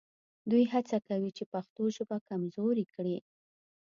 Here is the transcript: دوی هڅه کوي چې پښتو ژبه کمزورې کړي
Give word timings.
دوی 0.51 0.63
هڅه 0.73 0.97
کوي 1.07 1.31
چې 1.37 1.43
پښتو 1.53 1.83
ژبه 1.97 2.17
کمزورې 2.29 2.85
کړي 2.93 3.17